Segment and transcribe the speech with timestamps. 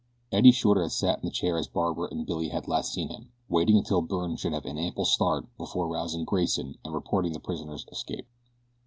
[0.31, 3.29] Eddie Shorter had sat in the chair as Barbara and Billy had last seen him
[3.47, 7.85] waiting until Byrne should have an ample start before arousing Grayson and reporting the prisoner's
[7.91, 8.25] escape.